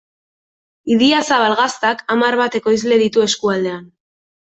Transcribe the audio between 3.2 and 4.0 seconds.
eskualdean.